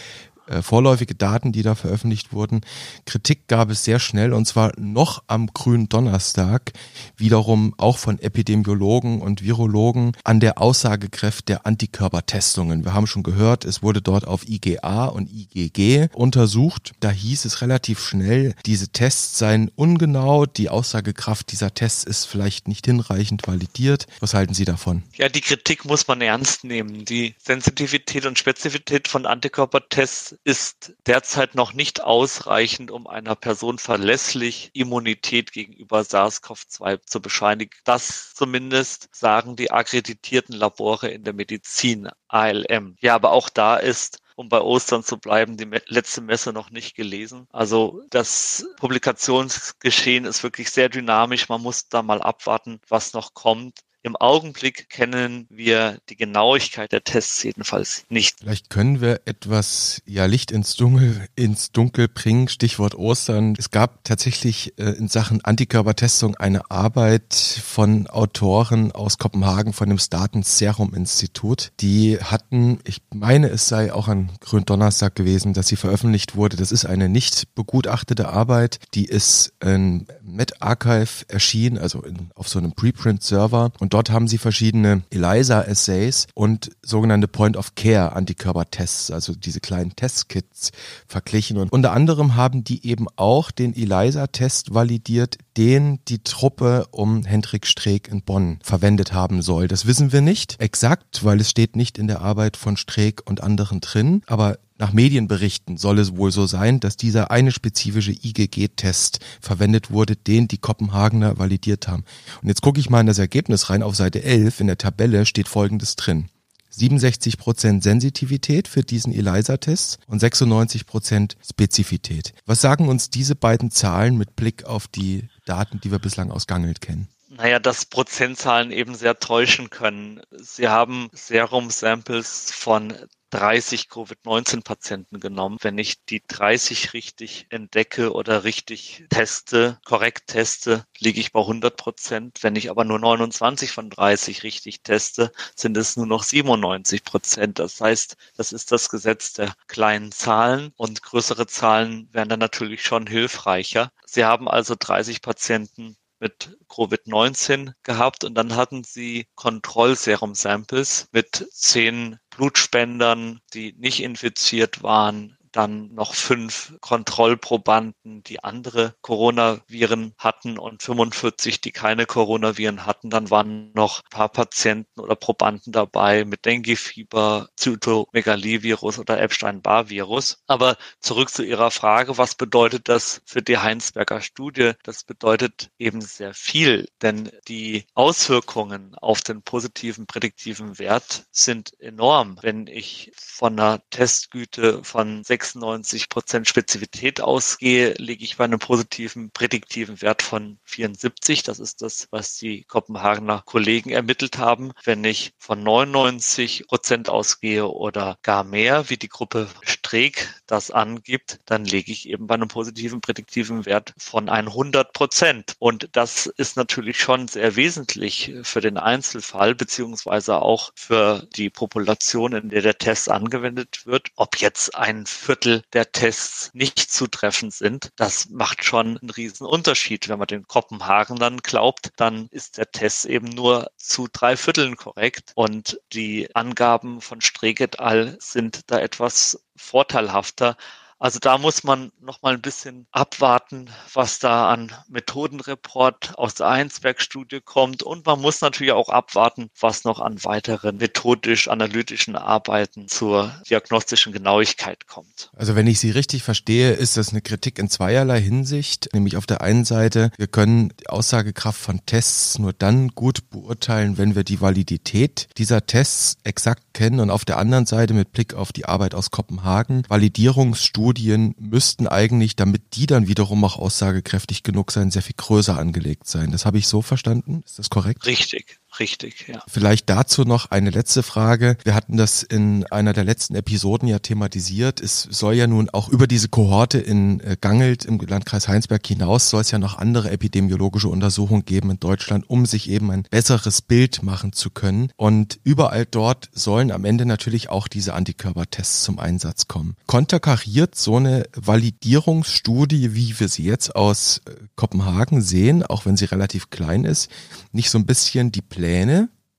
äh, 0.50 0.62
vorläufige 0.62 1.14
Daten, 1.14 1.52
die 1.52 1.62
da 1.62 1.74
veröffentlicht 1.74 2.32
wurden. 2.32 2.60
Kritik 3.06 3.48
gab 3.48 3.70
es 3.70 3.84
sehr 3.84 4.00
schnell 4.00 4.32
und 4.32 4.46
zwar 4.46 4.72
noch 4.78 5.22
am 5.26 5.46
grünen 5.48 5.88
Donnerstag, 5.88 6.72
wiederum 7.16 7.74
auch 7.78 7.98
von 7.98 8.18
Epidemiologen 8.18 9.20
und 9.20 9.42
Virologen 9.42 10.12
an 10.24 10.40
der 10.40 10.60
Aussagekraft 10.60 11.48
der 11.48 11.66
Antikörpertestungen. 11.66 12.84
Wir 12.84 12.94
haben 12.94 13.06
schon 13.06 13.22
gehört, 13.22 13.64
es 13.64 13.82
wurde 13.82 14.02
dort 14.02 14.26
auf 14.26 14.48
IgA 14.48 15.06
und 15.06 15.30
IgG 15.30 16.08
untersucht. 16.12 16.92
Da 17.00 17.10
hieß 17.10 17.44
es 17.44 17.62
relativ 17.62 18.00
schnell, 18.00 18.54
diese 18.66 18.88
Tests 18.88 19.38
seien 19.38 19.70
ungenau, 19.74 20.46
die 20.46 20.68
Aussagekraft 20.68 21.52
dieser 21.52 21.74
Tests 21.74 22.04
ist 22.04 22.24
vielleicht 22.24 22.68
nicht 22.68 22.86
hinreichend 22.86 23.46
validiert. 23.46 24.06
Was 24.20 24.34
halten 24.34 24.54
Sie 24.54 24.64
davon? 24.64 25.02
Ja, 25.14 25.28
die 25.28 25.40
Kritik 25.40 25.84
muss 25.84 26.08
man 26.08 26.20
ernst 26.20 26.64
nehmen. 26.64 27.04
Die 27.04 27.34
Sensitivität 27.38 28.26
und 28.26 28.38
Spezifität 28.38 29.08
von 29.08 29.26
Antikörpertests 29.26 30.36
ist 30.44 30.94
derzeit 31.06 31.54
noch 31.54 31.74
nicht 31.74 32.02
ausreichend, 32.02 32.90
um 32.90 33.06
einer 33.06 33.36
Person 33.36 33.78
verlässlich 33.78 34.70
Immunität 34.72 35.52
gegenüber 35.52 36.00
SARS-CoV-2 36.00 37.00
zu 37.04 37.20
bescheinigen. 37.20 37.72
Das 37.84 38.34
zumindest 38.34 39.08
sagen 39.14 39.56
die 39.56 39.70
akkreditierten 39.70 40.54
Labore 40.54 41.08
in 41.08 41.24
der 41.24 41.34
Medizin, 41.34 42.08
ALM. 42.28 42.96
Ja, 43.00 43.14
aber 43.14 43.32
auch 43.32 43.48
da 43.48 43.76
ist 43.76 44.20
um 44.40 44.48
bei 44.48 44.62
Ostern 44.62 45.04
zu 45.04 45.18
bleiben, 45.18 45.58
die 45.58 45.68
letzte 45.86 46.22
Messe 46.22 46.54
noch 46.54 46.70
nicht 46.70 46.96
gelesen. 46.96 47.46
Also 47.52 48.02
das 48.08 48.66
Publikationsgeschehen 48.78 50.24
ist 50.24 50.42
wirklich 50.42 50.70
sehr 50.70 50.88
dynamisch. 50.88 51.50
Man 51.50 51.60
muss 51.60 51.90
da 51.90 52.02
mal 52.02 52.22
abwarten, 52.22 52.80
was 52.88 53.12
noch 53.12 53.34
kommt. 53.34 53.80
Im 54.02 54.16
Augenblick 54.16 54.88
kennen 54.88 55.46
wir 55.50 55.98
die 56.08 56.16
Genauigkeit 56.16 56.90
der 56.90 57.04
Tests 57.04 57.42
jedenfalls 57.42 58.04
nicht. 58.08 58.38
Vielleicht 58.40 58.70
können 58.70 59.02
wir 59.02 59.20
etwas 59.26 60.00
ja, 60.06 60.24
Licht 60.24 60.50
ins 60.52 60.74
Dunkel, 60.74 61.28
ins 61.36 61.70
Dunkel 61.70 62.08
bringen, 62.08 62.48
Stichwort 62.48 62.94
Ostern. 62.94 63.54
Es 63.58 63.70
gab 63.70 64.02
tatsächlich 64.04 64.72
äh, 64.78 64.84
in 64.92 65.08
Sachen 65.08 65.44
Antikörpertestung 65.44 66.34
eine 66.36 66.70
Arbeit 66.70 67.34
von 67.34 68.06
Autoren 68.06 68.90
aus 68.92 69.18
Kopenhagen 69.18 69.74
von 69.74 69.90
dem 69.90 69.98
Staten 69.98 70.44
Serum 70.44 70.94
Institut. 70.94 71.70
Die 71.80 72.18
hatten, 72.22 72.78
ich 72.84 73.02
meine, 73.12 73.48
es 73.48 73.68
sei 73.68 73.92
auch 73.92 74.08
an 74.08 74.30
Gründonnerstag 74.40 75.14
gewesen, 75.14 75.52
dass 75.52 75.68
sie 75.68 75.76
veröffentlicht 75.76 76.36
wurde. 76.36 76.56
Das 76.56 76.72
ist 76.72 76.86
eine 76.86 77.10
nicht 77.10 77.54
begutachtete 77.54 78.30
Arbeit, 78.30 78.78
die 78.94 79.04
ist 79.04 79.52
in 79.62 80.06
MedArchive 80.22 81.26
erschienen, 81.28 81.76
also 81.76 82.02
in, 82.02 82.30
auf 82.34 82.48
so 82.48 82.58
einem 82.58 82.72
Preprint-Server. 82.72 83.72
Und 83.78 83.89
dort 83.90 84.10
haben 84.10 84.28
sie 84.28 84.38
verschiedene 84.38 85.02
ELISA-Assays 85.10 86.28
und 86.34 86.70
sogenannte 86.82 87.28
Point-of-Care-Antikörpertests, 87.28 89.10
also 89.10 89.34
diese 89.34 89.60
kleinen 89.60 89.94
Testkits 89.96 90.72
verglichen. 91.06 91.58
Und 91.58 91.72
unter 91.72 91.92
anderem 91.92 92.36
haben 92.36 92.64
die 92.64 92.86
eben 92.86 93.06
auch 93.16 93.50
den 93.50 93.74
ELISA-Test 93.74 94.72
validiert, 94.72 95.38
den 95.56 95.98
die 96.08 96.22
Truppe 96.22 96.86
um 96.90 97.24
Hendrik 97.24 97.66
Streeck 97.66 98.08
in 98.08 98.22
Bonn 98.22 98.58
verwendet 98.62 99.12
haben 99.12 99.42
soll. 99.42 99.68
Das 99.68 99.86
wissen 99.86 100.12
wir 100.12 100.20
nicht 100.20 100.56
exakt, 100.60 101.24
weil 101.24 101.40
es 101.40 101.50
steht 101.50 101.76
nicht 101.76 101.98
in 101.98 102.06
der 102.06 102.20
Arbeit 102.20 102.56
von 102.56 102.76
Streeck 102.76 103.22
und 103.28 103.42
anderen 103.42 103.80
drin. 103.80 104.22
Aber 104.26 104.58
nach 104.80 104.94
Medienberichten 104.94 105.76
soll 105.76 105.98
es 105.98 106.16
wohl 106.16 106.32
so 106.32 106.46
sein, 106.46 106.80
dass 106.80 106.96
dieser 106.96 107.30
eine 107.30 107.52
spezifische 107.52 108.12
IgG-Test 108.12 109.20
verwendet 109.40 109.90
wurde, 109.90 110.16
den 110.16 110.48
die 110.48 110.56
Kopenhagener 110.56 111.38
validiert 111.38 111.86
haben. 111.86 112.04
Und 112.40 112.48
jetzt 112.48 112.62
gucke 112.62 112.80
ich 112.80 112.88
mal 112.88 113.02
in 113.02 113.06
das 113.06 113.18
Ergebnis 113.18 113.68
rein. 113.68 113.82
Auf 113.82 113.94
Seite 113.94 114.22
11 114.22 114.60
in 114.60 114.68
der 114.68 114.78
Tabelle 114.78 115.26
steht 115.26 115.48
Folgendes 115.48 115.96
drin. 115.96 116.30
67% 116.74 117.82
Sensitivität 117.82 118.68
für 118.68 118.82
diesen 118.82 119.12
ELISA-Test 119.12 119.98
und 120.06 120.22
96% 120.22 121.36
Spezifität. 121.46 122.32
Was 122.46 122.62
sagen 122.62 122.88
uns 122.88 123.10
diese 123.10 123.34
beiden 123.34 123.70
Zahlen 123.70 124.16
mit 124.16 124.34
Blick 124.34 124.64
auf 124.64 124.88
die 124.88 125.28
Daten, 125.44 125.80
die 125.80 125.90
wir 125.90 125.98
bislang 125.98 126.30
aus 126.30 126.46
Gangelt 126.46 126.80
kennen? 126.80 127.08
Naja, 127.32 127.60
dass 127.60 127.84
Prozentzahlen 127.84 128.72
eben 128.72 128.96
sehr 128.96 129.20
täuschen 129.20 129.70
können. 129.70 130.20
Sie 130.32 130.66
haben 130.66 131.08
Serum-Samples 131.12 132.50
von 132.50 132.92
30 133.30 133.88
Covid-19-Patienten 133.88 135.20
genommen. 135.20 135.56
Wenn 135.60 135.78
ich 135.78 136.04
die 136.04 136.24
30 136.26 136.92
richtig 136.92 137.46
entdecke 137.50 138.12
oder 138.12 138.42
richtig 138.42 139.04
teste, 139.10 139.78
korrekt 139.84 140.26
teste, 140.26 140.84
liege 140.98 141.20
ich 141.20 141.30
bei 141.30 141.38
100 141.38 141.76
Prozent. 141.76 142.42
Wenn 142.42 142.56
ich 142.56 142.68
aber 142.68 142.84
nur 142.84 142.98
29 142.98 143.70
von 143.70 143.90
30 143.90 144.42
richtig 144.42 144.82
teste, 144.82 145.30
sind 145.54 145.76
es 145.76 145.96
nur 145.96 146.06
noch 146.06 146.24
97 146.24 147.04
Prozent. 147.04 147.60
Das 147.60 147.80
heißt, 147.80 148.16
das 148.36 148.52
ist 148.52 148.72
das 148.72 148.88
Gesetz 148.88 149.34
der 149.34 149.54
kleinen 149.68 150.10
Zahlen 150.10 150.72
und 150.76 151.02
größere 151.02 151.46
Zahlen 151.46 152.08
wären 152.10 152.28
dann 152.28 152.40
natürlich 152.40 152.82
schon 152.82 153.06
hilfreicher. 153.06 153.92
Sie 154.04 154.24
haben 154.24 154.48
also 154.48 154.74
30 154.76 155.22
Patienten 155.22 155.96
mit 156.20 156.56
Covid-19 156.68 157.72
gehabt 157.82 158.24
und 158.24 158.34
dann 158.34 158.54
hatten 158.54 158.84
sie 158.84 159.26
Kontrollserum-Samples 159.34 161.08
mit 161.12 161.48
zehn 161.52 162.18
Blutspendern, 162.30 163.40
die 163.54 163.72
nicht 163.72 164.00
infiziert 164.02 164.82
waren, 164.82 165.36
dann 165.52 165.92
noch 165.94 166.14
fünf 166.14 166.74
Kontrollprobanden, 166.80 168.22
die 168.24 168.42
andere 168.44 168.94
Coronaviren 169.00 170.14
hatten 170.18 170.58
und 170.58 170.82
45, 170.82 171.60
die 171.60 171.72
keine 171.72 172.06
Coronaviren 172.06 172.86
hatten. 172.86 173.10
Dann 173.10 173.30
waren 173.30 173.72
noch 173.72 174.00
ein 174.00 174.10
paar 174.10 174.28
Patienten 174.28 175.00
oder 175.00 175.16
Probanden 175.16 175.72
dabei 175.72 176.24
mit 176.24 176.44
Dengue-Fieber, 176.44 177.48
Zytomegalivirus 177.56 178.98
oder 178.98 179.20
Epstein-Barr-Virus. 179.20 180.38
Aber 180.46 180.76
zurück 181.00 181.30
zu 181.30 181.42
Ihrer 181.42 181.70
Frage, 181.70 182.18
was 182.18 182.34
bedeutet 182.34 182.88
das 182.88 183.22
für 183.24 183.42
die 183.42 183.58
Heinsberger 183.58 184.20
Studie? 184.20 184.72
Das 184.82 185.04
bedeutet 185.04 185.70
eben 185.78 186.00
sehr 186.00 186.34
viel, 186.34 186.88
denn 187.02 187.30
die 187.48 187.86
Auswirkungen 187.94 188.94
auf 188.96 189.20
den 189.22 189.42
positiven 189.42 190.06
prädiktiven 190.06 190.78
Wert 190.78 191.24
sind 191.30 191.78
enorm. 191.80 192.38
Wenn 192.42 192.66
ich 192.66 193.12
von 193.16 193.58
einer 193.58 193.80
Testgüte 193.90 194.82
von 194.84 195.24
96 195.40 196.08
Prozent 196.08 196.48
Spezifität 196.48 197.20
ausgehe, 197.20 197.94
liege 197.94 198.24
ich 198.24 198.36
bei 198.36 198.44
einem 198.44 198.58
positiven 198.58 199.30
prädiktiven 199.30 200.00
Wert 200.02 200.22
von 200.22 200.58
74. 200.64 201.42
Das 201.42 201.58
ist 201.58 201.82
das, 201.82 202.08
was 202.10 202.36
die 202.36 202.64
Kopenhagener 202.64 203.42
Kollegen 203.44 203.90
ermittelt 203.90 204.38
haben. 204.38 204.72
Wenn 204.84 205.04
ich 205.04 205.32
von 205.38 205.62
99 205.62 206.66
Prozent 206.68 207.08
ausgehe 207.08 207.66
oder 207.66 208.18
gar 208.22 208.44
mehr, 208.44 208.90
wie 208.90 208.96
die 208.96 209.08
Gruppe 209.08 209.48
Streeck 209.90 210.32
das 210.46 210.70
angibt, 210.70 211.40
dann 211.46 211.64
lege 211.64 211.90
ich 211.90 212.08
eben 212.08 212.28
bei 212.28 212.34
einem 212.34 212.46
positiven 212.46 213.00
prädiktiven 213.00 213.66
Wert 213.66 213.92
von 213.98 214.28
100 214.28 214.92
Prozent. 214.92 215.54
Und 215.58 215.88
das 215.92 216.26
ist 216.26 216.56
natürlich 216.56 217.00
schon 217.00 217.26
sehr 217.26 217.56
wesentlich 217.56 218.32
für 218.44 218.60
den 218.60 218.76
Einzelfall, 218.76 219.56
beziehungsweise 219.56 220.40
auch 220.42 220.70
für 220.76 221.26
die 221.34 221.50
Population, 221.50 222.34
in 222.34 222.50
der 222.50 222.62
der 222.62 222.78
Test 222.78 223.10
angewendet 223.10 223.84
wird. 223.84 224.10
Ob 224.14 224.36
jetzt 224.36 224.76
ein 224.76 225.06
Viertel 225.06 225.64
der 225.72 225.90
Tests 225.90 226.50
nicht 226.52 226.78
zutreffend 226.78 227.52
sind, 227.52 227.90
das 227.96 228.28
macht 228.30 228.64
schon 228.64 228.96
einen 228.96 229.10
riesen 229.10 229.44
Unterschied. 229.44 230.08
Wenn 230.08 230.20
man 230.20 230.28
den 230.28 230.46
Kopenhagen 230.46 231.16
dann 231.16 231.38
glaubt, 231.38 231.90
dann 231.96 232.28
ist 232.30 232.58
der 232.58 232.70
Test 232.70 233.06
eben 233.06 233.28
nur 233.28 233.72
zu 233.76 234.06
drei 234.12 234.36
Vierteln 234.36 234.76
korrekt. 234.76 235.32
Und 235.34 235.80
die 235.92 236.32
Angaben 236.36 237.00
von 237.00 237.20
Streeck 237.20 237.60
et 237.60 237.80
al. 237.80 238.16
sind 238.20 238.70
da 238.70 238.78
etwas 238.78 239.40
vorteilhafter 239.60 240.56
also 241.00 241.18
da 241.18 241.38
muss 241.38 241.64
man 241.64 241.92
noch 242.02 242.20
mal 242.20 242.34
ein 242.34 242.42
bisschen 242.42 242.86
abwarten, 242.92 243.70
was 243.94 244.18
da 244.18 244.50
an 244.50 244.70
Methodenreport 244.88 246.18
aus 246.18 246.34
der 246.34 246.48
Einsberg-Studie 246.48 247.40
kommt. 247.42 247.82
Und 247.82 248.04
man 248.04 248.20
muss 248.20 248.42
natürlich 248.42 248.74
auch 248.74 248.90
abwarten, 248.90 249.48
was 249.58 249.84
noch 249.84 250.00
an 250.00 250.22
weiteren 250.24 250.76
methodisch-analytischen 250.76 252.16
Arbeiten 252.16 252.86
zur 252.86 253.34
diagnostischen 253.48 254.12
Genauigkeit 254.12 254.86
kommt. 254.86 255.30
Also 255.34 255.56
wenn 255.56 255.66
ich 255.66 255.80
Sie 255.80 255.90
richtig 255.90 256.22
verstehe, 256.22 256.72
ist 256.72 256.98
das 256.98 257.10
eine 257.10 257.22
Kritik 257.22 257.58
in 257.58 257.70
zweierlei 257.70 258.20
Hinsicht. 258.20 258.90
Nämlich 258.92 259.16
auf 259.16 259.24
der 259.24 259.40
einen 259.40 259.64
Seite, 259.64 260.10
wir 260.18 260.26
können 260.26 260.70
die 260.80 260.90
Aussagekraft 260.90 261.58
von 261.58 261.80
Tests 261.86 262.38
nur 262.38 262.52
dann 262.52 262.88
gut 262.88 263.30
beurteilen, 263.30 263.96
wenn 263.96 264.16
wir 264.16 264.24
die 264.24 264.42
Validität 264.42 265.28
dieser 265.38 265.64
Tests 265.64 266.18
exakt 266.24 266.74
kennen. 266.74 267.00
Und 267.00 267.08
auf 267.08 267.24
der 267.24 267.38
anderen 267.38 267.64
Seite 267.64 267.94
mit 267.94 268.12
Blick 268.12 268.34
auf 268.34 268.52
die 268.52 268.66
Arbeit 268.66 268.94
aus 268.94 269.10
Kopenhagen, 269.10 269.84
Validierungsstudien 269.88 270.89
Studien 270.90 271.36
müssten 271.38 271.86
eigentlich, 271.86 272.34
damit 272.34 272.74
die 272.74 272.86
dann 272.86 273.06
wiederum 273.06 273.44
auch 273.44 273.58
aussagekräftig 273.58 274.42
genug 274.42 274.72
sein, 274.72 274.90
sehr 274.90 275.02
viel 275.02 275.14
größer 275.16 275.56
angelegt 275.56 276.08
sein. 276.08 276.32
Das 276.32 276.44
habe 276.46 276.58
ich 276.58 276.66
so 276.66 276.82
verstanden. 276.82 277.42
Ist 277.44 277.60
das 277.60 277.70
korrekt? 277.70 278.06
Richtig. 278.06 278.59
Richtig, 278.80 279.26
ja. 279.28 279.42
Vielleicht 279.46 279.90
dazu 279.90 280.22
noch 280.22 280.50
eine 280.50 280.70
letzte 280.70 281.02
Frage. 281.02 281.58
Wir 281.64 281.74
hatten 281.74 281.98
das 281.98 282.22
in 282.22 282.64
einer 282.68 282.94
der 282.94 283.04
letzten 283.04 283.34
Episoden 283.34 283.86
ja 283.86 283.98
thematisiert. 283.98 284.80
Es 284.80 285.02
soll 285.02 285.34
ja 285.34 285.46
nun 285.46 285.68
auch 285.68 285.90
über 285.90 286.06
diese 286.06 286.28
Kohorte 286.28 286.78
in 286.78 287.20
äh, 287.20 287.36
Gangelt 287.38 287.84
im 287.84 288.00
Landkreis 288.00 288.48
Heinsberg 288.48 288.86
hinaus 288.86 289.28
soll 289.28 289.42
es 289.42 289.50
ja 289.50 289.58
noch 289.58 289.76
andere 289.76 290.10
epidemiologische 290.10 290.88
Untersuchungen 290.88 291.44
geben 291.44 291.70
in 291.70 291.78
Deutschland, 291.78 292.28
um 292.30 292.46
sich 292.46 292.70
eben 292.70 292.90
ein 292.90 293.02
besseres 293.10 293.60
Bild 293.60 294.02
machen 294.02 294.32
zu 294.32 294.48
können. 294.48 294.90
Und 294.96 295.38
überall 295.44 295.84
dort 295.84 296.30
sollen 296.32 296.72
am 296.72 296.86
Ende 296.86 297.04
natürlich 297.04 297.50
auch 297.50 297.68
diese 297.68 297.92
Antikörpertests 297.92 298.82
zum 298.82 298.98
Einsatz 298.98 299.46
kommen. 299.46 299.76
Konterkariert 299.88 300.74
so 300.74 300.96
eine 300.96 301.24
Validierungsstudie, 301.36 302.94
wie 302.94 303.20
wir 303.20 303.28
sie 303.28 303.44
jetzt 303.44 303.76
aus 303.76 304.22
äh, 304.24 304.30
Kopenhagen 304.56 305.20
sehen, 305.20 305.62
auch 305.64 305.84
wenn 305.84 305.98
sie 305.98 306.06
relativ 306.06 306.48
klein 306.48 306.86
ist, 306.86 307.10
nicht 307.52 307.68
so 307.68 307.76
ein 307.76 307.84
bisschen 307.84 308.32
die 308.32 308.40
Pläne, 308.40 308.69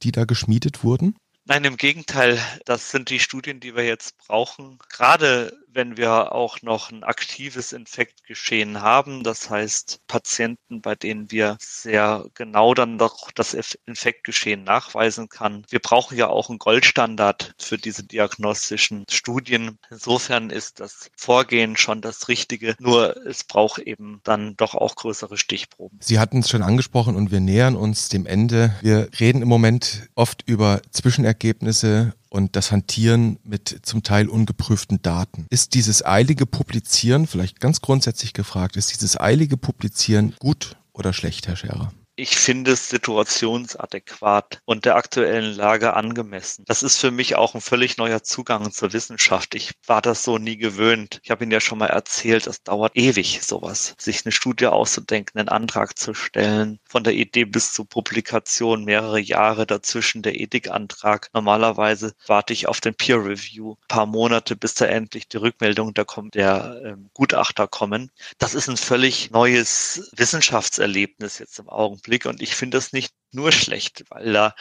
die 0.04 0.12
da 0.12 0.26
geschmiedet 0.26 0.84
wurden? 0.84 1.16
Nein, 1.46 1.64
im 1.64 1.78
Gegenteil, 1.78 2.40
das 2.66 2.92
sind 2.92 3.10
die 3.10 3.20
Studien, 3.20 3.60
die 3.60 3.76
wir 3.76 3.84
jetzt 3.84 4.18
brauchen. 4.18 4.78
Gerade 4.90 5.52
wenn 5.74 5.98
wir 5.98 6.34
auch 6.34 6.62
noch 6.62 6.92
ein 6.92 7.04
aktives 7.04 7.72
Infektgeschehen 7.72 8.82
haben, 8.82 9.24
das 9.24 9.50
heißt 9.50 10.02
Patienten, 10.08 10.82
bei 10.82 10.96
denen 10.96 11.32
wir 11.32 11.58
sehr 11.60 12.26
genau 12.34 12.74
dann 12.74 12.98
doch 12.98 13.32
das 13.32 13.56
Infektgeschehen 13.86 14.64
nachweisen 14.64 15.30
kann. 15.30 15.66
Wir 15.70 15.80
brauchen 15.80 16.18
ja 16.18 16.28
auch 16.28 16.50
einen 16.50 16.60
Goldstandard 16.60 17.54
für 17.60 17.78
diese 17.78 18.04
diagnostischen 18.04 19.06
Studien. 19.10 19.78
Insofern 19.90 20.50
ist 20.50 20.80
das 20.80 21.10
Vorgehen 21.16 21.78
schon 21.78 22.02
das 22.02 22.28
Richtige, 22.28 22.76
nur 22.80 23.18
es 23.26 23.44
braucht 23.44 23.80
eben 23.80 24.22
dann 24.24 24.56
doch 24.58 24.76
auch 24.76 24.96
größere 24.96 25.38
Stichproben. 25.38 25.98
Sie 26.02 26.20
hatten 26.20 26.40
es 26.40 26.50
schon 26.50 26.62
angesprochen 26.62 27.16
und 27.16 27.32
wir 27.32 27.40
nähern 27.40 27.76
uns 27.76 28.10
dem 28.10 28.26
Ende. 28.26 28.76
Wir 28.82 29.10
reden 29.20 29.42
im 29.42 29.48
Moment 29.48 30.10
oft 30.16 30.44
über 30.48 30.82
Zwischenergebnisse 30.92 32.14
und 32.32 32.56
das 32.56 32.72
Hantieren 32.72 33.38
mit 33.44 33.82
zum 33.84 34.04
Teil 34.04 34.30
ungeprüften 34.30 35.02
Daten. 35.02 35.46
Ist 35.50 35.74
dieses 35.74 36.04
eilige 36.04 36.46
Publizieren, 36.46 37.28
vielleicht 37.28 37.60
ganz 37.60 37.82
grundsätzlich 37.82 38.34
gefragt, 38.34 38.78
ist 38.78 38.94
dieses 38.94 39.20
eilige 39.20 39.58
Publizieren 39.58 40.34
gut 40.40 40.78
oder 40.94 41.12
schlecht, 41.12 41.48
Herr 41.48 41.58
Scherer? 41.58 41.92
Ich 42.22 42.38
finde 42.38 42.74
es 42.74 42.88
situationsadäquat 42.90 44.62
und 44.66 44.86
der 44.86 44.96
aktuellen 44.96 45.56
Lage 45.56 45.96
angemessen. 45.96 46.64
Das 46.68 46.84
ist 46.84 47.00
für 47.00 47.10
mich 47.10 47.36
auch 47.36 47.56
ein 47.56 47.62
völlig 47.62 47.98
neuer 47.98 48.22
Zugang 48.22 48.72
zur 48.72 48.94
Wissenschaft. 48.94 49.56
Ich 49.56 49.72
war 49.88 50.04
das 50.04 50.22
so 50.22 50.38
nie 50.38 50.58
gewöhnt. 50.58 51.20
Ich 51.24 51.32
habe 51.32 51.44
Ihnen 51.44 51.52
ja 51.52 51.60
schon 51.60 51.80
mal 51.80 51.88
erzählt, 51.88 52.46
es 52.46 52.62
dauert 52.62 52.96
ewig, 52.96 53.42
sowas. 53.42 53.96
Sich 53.98 54.24
eine 54.24 54.32
Studie 54.32 54.68
auszudenken, 54.68 55.40
einen 55.40 55.50
Antrag 55.50 55.98
zu 55.98 56.14
stellen, 56.14 56.80
von 56.88 57.04
der 57.04 57.14
Idee 57.14 57.46
bis 57.46 57.74
zur 57.74 57.90
Publikation 57.90 58.86
mehrere 58.86 59.20
Jahre 59.20 59.66
dazwischen 59.66 60.22
der 60.22 60.40
Ethikantrag. 60.40 61.30
Normalerweise 61.34 62.14
warte 62.28 62.54
ich 62.54 62.68
auf 62.68 62.82
den 62.82 62.94
Peer 62.94 63.18
Review 63.18 63.72
ein 63.72 63.88
paar 63.88 64.06
Monate, 64.06 64.56
bis 64.56 64.76
da 64.76 64.86
endlich 64.86 65.28
die 65.28 65.38
Rückmeldung 65.38 65.96
der, 65.96 66.06
der 66.36 66.82
ähm, 66.86 67.10
Gutachter 67.16 67.68
kommen. 67.68 68.12
Das 68.38 68.54
ist 68.54 68.70
ein 68.70 68.78
völlig 68.78 69.32
neues 69.32 70.12
Wissenschaftserlebnis 70.16 71.40
jetzt 71.40 71.58
im 71.58 71.68
Augenblick. 71.68 72.11
Blick 72.12 72.26
und 72.26 72.42
ich 72.42 72.56
finde 72.58 72.76
das 72.76 72.92
nicht 72.92 73.14
nur 73.32 73.54
schlecht, 73.54 74.04
weil 74.10 74.34
da 74.34 74.54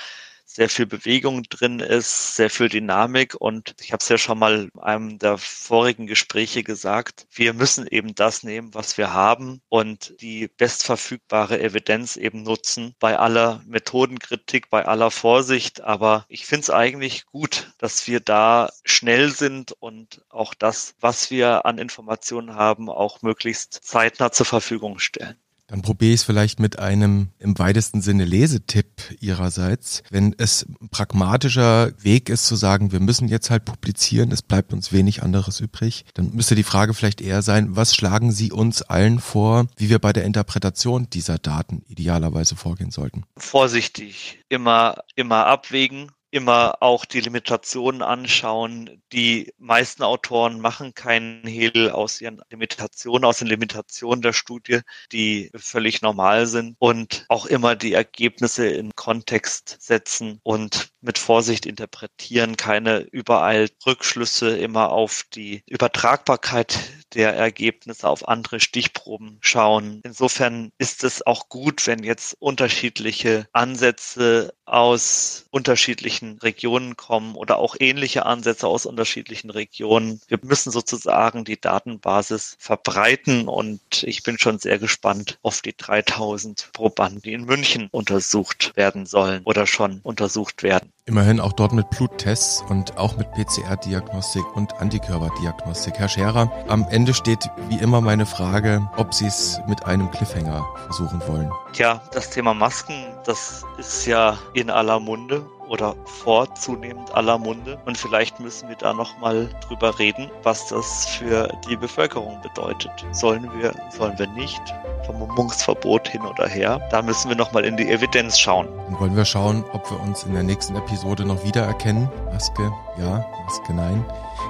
sehr 0.47 0.69
viel 0.69 0.87
Bewegung 0.87 1.43
drin 1.43 1.81
ist, 1.81 2.37
sehr 2.37 2.49
viel 2.49 2.69
Dynamik 2.69 3.35
und 3.35 3.75
ich 3.81 3.93
habe 3.93 4.01
es 4.03 4.09
ja 4.09 4.19
schon 4.19 4.39
mal 4.39 4.71
in 4.73 4.81
einem 4.81 5.19
der 5.19 5.37
vorigen 5.37 6.07
Gespräche 6.07 6.63
gesagt, 6.63 7.27
wir 7.33 7.53
müssen 7.53 7.89
eben 7.89 8.15
das 8.15 8.45
nehmen, 8.45 8.73
was 8.73 8.99
wir 8.99 9.13
haben 9.13 9.63
und 9.69 10.15
die 10.21 10.47
bestverfügbare 10.47 11.61
Evidenz 11.61 12.17
eben 12.17 12.45
nutzen 12.45 12.95
bei 13.01 13.19
aller 13.19 13.63
Methodenkritik, 13.67 14.71
bei 14.71 14.87
aller 14.87 15.11
Vorsicht, 15.11 15.81
aber 15.81 16.27
ich 16.29 16.47
finde 16.47 16.63
es 16.63 16.71
eigentlich 16.71 17.27
gut, 17.27 17.73
dass 17.79 18.07
wir 18.07 18.21
da 18.21 18.71
schnell 18.85 19.31
sind 19.33 19.73
und 19.73 20.23
auch 20.29 20.55
das, 20.55 20.95
was 21.01 21.33
wir 21.33 21.67
an 21.67 21.79
Informationen 21.79 22.55
haben, 22.55 22.89
auch 22.89 23.23
möglichst 23.23 23.73
zeitnah 23.83 24.31
zur 24.31 24.47
Verfügung 24.47 25.01
stellen. 25.01 25.40
Dann 25.71 25.83
probiere 25.83 26.13
ich 26.13 26.21
es 26.21 26.25
vielleicht 26.25 26.59
mit 26.59 26.81
einem 26.81 27.29
im 27.39 27.57
weitesten 27.57 28.03
Sinne 28.03 28.25
Lesetipp 28.25 28.89
Ihrerseits. 29.21 30.03
Wenn 30.11 30.35
es 30.37 30.67
ein 30.81 30.89
pragmatischer 30.89 31.93
Weg 32.03 32.29
ist 32.29 32.47
zu 32.47 32.57
sagen, 32.57 32.91
wir 32.91 32.99
müssen 32.99 33.29
jetzt 33.29 33.51
halt 33.51 33.65
publizieren, 33.65 34.33
es 34.33 34.43
bleibt 34.43 34.73
uns 34.73 34.93
wenig 34.93 35.23
anderes 35.23 35.61
übrig, 35.61 36.05
dann 36.15 36.35
müsste 36.35 36.57
die 36.57 36.65
Frage 36.65 36.93
vielleicht 36.93 37.21
eher 37.21 37.43
sein, 37.43 37.77
was 37.77 37.95
schlagen 37.95 38.33
Sie 38.33 38.51
uns 38.51 38.83
allen 38.83 39.21
vor, 39.21 39.69
wie 39.77 39.91
wir 39.91 40.01
bei 40.01 40.13
der 40.13 40.25
Interpretation 40.25 41.09
dieser 41.09 41.39
Daten 41.39 41.85
idealerweise 41.87 42.57
vorgehen 42.57 42.91
sollten? 42.91 43.23
Vorsichtig, 43.37 44.41
immer, 44.49 44.97
immer 45.15 45.47
abwägen 45.47 46.11
immer 46.31 46.77
auch 46.81 47.05
die 47.05 47.21
Limitationen 47.21 48.03
anschauen. 48.03 49.03
Die 49.13 49.53
meisten 49.59 50.03
Autoren 50.03 50.61
machen 50.61 50.95
keinen 50.95 51.47
Hehl 51.47 51.91
aus 51.91 52.21
ihren 52.21 52.43
Limitationen, 52.51 53.25
aus 53.25 53.39
den 53.39 53.49
Limitationen 53.49 54.23
der 54.23 54.33
Studie, 54.33 54.81
die 55.13 55.51
völlig 55.57 56.03
normal 56.03 56.47
sind 56.47 56.77
und 56.79 57.25
auch 57.29 57.47
immer 57.47 57.77
die 57.77 57.93
Ergebnisse 57.93 58.67
in 58.67 58.95
Kontext 58.95 59.77
setzen 59.81 60.41
und 60.43 60.91
mit 61.01 61.19
Vorsicht 61.19 61.67
interpretieren, 61.67 62.57
keine 62.57 63.01
überall 63.01 63.69
Rückschlüsse 63.87 64.57
immer 64.57 64.91
auf 64.91 65.25
die 65.35 65.63
Übertragbarkeit 65.67 66.79
der 67.15 67.35
Ergebnisse 67.35 68.09
auf 68.09 68.29
andere 68.29 68.61
Stichproben 68.61 69.39
schauen. 69.41 70.01
Insofern 70.05 70.73
ist 70.79 71.05
es 71.05 71.27
auch 71.27 71.49
gut, 71.49 71.87
wenn 71.87 72.03
jetzt 72.03 72.37
unterschiedliche 72.39 73.49
Ansätze 73.53 74.55
aus 74.65 75.47
unterschiedlichen 75.51 76.39
Regionen 76.39 76.97
kommen 76.97 77.35
oder 77.35 77.59
auch 77.59 77.77
ähnliche 77.81 78.25
Ansätze 78.27 78.69
aus 78.69 78.87
unterschiedlichen 78.87 79.51
Regionen. 79.51 80.21
Wir 80.29 80.39
müssen 80.43 80.71
sozusagen 80.71 81.45
die 81.45 81.61
Datenbasis 81.61 82.57
verbreiten 82.59 83.49
und 83.49 84.05
ich 84.05 84.23
bin 84.23 84.39
schon 84.39 84.59
sehr 84.59 84.79
gespannt 84.79 85.39
auf 85.43 85.61
die 85.61 85.77
3000 85.77 86.71
Probanden, 86.73 87.23
die 87.23 87.33
in 87.33 87.45
München 87.45 87.89
untersucht 87.91 88.77
werden 88.77 89.07
sollen 89.07 89.43
oder 89.45 89.67
schon 89.67 90.01
untersucht 90.03 90.63
werden. 90.63 90.93
Immerhin 91.11 91.41
auch 91.41 91.53
dort 91.53 91.73
mit 91.73 91.91
Bluttests 91.91 92.63
und 92.69 92.97
auch 92.97 93.17
mit 93.17 93.33
PCR-Diagnostik 93.33 94.45
und 94.55 94.81
Antikörperdiagnostik. 94.81 95.95
Herr 95.99 96.09
Scherer, 96.09 96.53
am 96.69 96.87
Ende 96.89 97.15
steht 97.15 97.51
wie 97.69 97.79
immer 97.79 98.01
meine 98.01 98.27
Frage, 98.27 98.89
ob 98.97 99.13
Sie 99.13 99.27
es 99.27 99.61
mit 99.67 99.87
einem 99.87 100.09
Cliffhanger 100.13 100.65
versuchen 100.85 101.21
wollen. 101.27 101.51
Tja, 101.73 102.01
das 102.13 102.31
Thema 102.31 102.55
Masken, 102.55 102.95
das 103.25 103.65
ist 103.77 104.07
ja 104.07 104.39
in 104.55 104.71
aller 104.71 105.01
Munde 105.01 105.45
oder 105.71 105.95
vor 106.05 106.53
zunehmend 106.57 107.15
aller 107.15 107.39
Munde. 107.39 107.79
Und 107.87 107.97
vielleicht 107.97 108.41
müssen 108.41 108.69
wir 108.69 108.77
da 108.77 108.93
nochmal 108.93 109.49
drüber 109.67 109.99
reden, 109.99 110.29
was 110.43 110.67
das 110.67 111.07
für 111.07 111.49
die 111.69 111.77
Bevölkerung 111.77 112.41
bedeutet. 112.43 112.91
Sollen 113.13 113.49
wir, 113.57 113.73
sollen 113.91 114.19
wir 114.19 114.27
nicht? 114.29 114.61
Vermummungsverbot 115.05 116.09
hin 116.09 116.23
oder 116.23 116.49
her. 116.49 116.81
Da 116.91 117.03
müssen 117.03 117.29
wir 117.29 117.37
nochmal 117.37 117.65
in 117.65 117.77
die 117.77 117.89
Evidenz 117.89 118.39
schauen. 118.39 118.69
Dann 118.87 118.99
wollen 118.99 119.17
wir 119.17 119.25
schauen, 119.25 119.65
ob 119.73 119.89
wir 119.91 120.01
uns 120.01 120.25
in 120.25 120.35
der 120.35 120.43
nächsten 120.43 120.75
Episode 120.75 121.25
noch 121.25 121.43
wiedererkennen. 121.45 122.11
Maske 122.33 122.73
ja, 122.99 123.25
Maske 123.45 123.73
nein. 123.73 124.05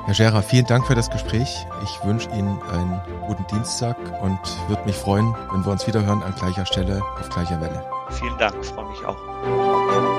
Herr 0.06 0.14
Scherer, 0.14 0.42
vielen 0.42 0.66
Dank 0.66 0.87
für 0.87 0.94
das 0.94 1.11
Gespräch. 1.11 1.66
Ich 1.85 2.04
wünsche 2.04 2.30
Ihnen 2.30 2.59
einen 2.72 3.00
guten 3.26 3.46
Dienstag 3.48 3.96
und 4.22 4.38
würde 4.68 4.85
mich 4.87 4.96
freuen, 4.96 5.35
wenn 5.52 5.64
wir 5.66 5.72
uns 5.72 5.87
wieder 5.87 6.02
hören 6.02 6.22
an 6.22 6.35
gleicher 6.35 6.64
Stelle 6.64 7.02
auf 7.20 7.28
gleicher 7.28 7.61
Welle. 7.61 7.85
Vielen 8.11 8.38
Dank, 8.38 8.64
freue 8.64 8.88
mich 8.88 9.04
auch. 9.04 10.10